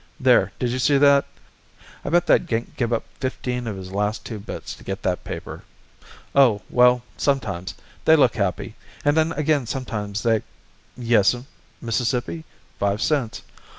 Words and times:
There, 0.19 0.51
did 0.57 0.71
you 0.71 0.79
see 0.79 0.97
that? 0.97 1.25
I 2.03 2.09
bet 2.09 2.25
that 2.25 2.47
gink 2.47 2.75
give 2.75 2.91
up 2.91 3.03
fifteen 3.19 3.67
of 3.67 3.77
his 3.77 3.91
last 3.91 4.25
two 4.25 4.39
bits 4.39 4.73
to 4.73 4.83
get 4.83 5.03
that 5.03 5.23
paper. 5.23 5.61
O, 6.33 6.63
well, 6.71 7.03
sometimes 7.17 7.75
they 8.05 8.15
look 8.15 8.33
happy, 8.35 8.73
and 9.05 9.15
then 9.15 9.31
again 9.33 9.67
sometimes 9.67 10.23
they 10.23 10.41
Yes'm. 10.97 11.45
Mississippi? 11.81 12.45
Five 12.79 12.99
cents. 12.99 13.43